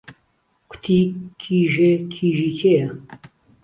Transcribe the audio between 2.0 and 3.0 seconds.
کیژی کێیه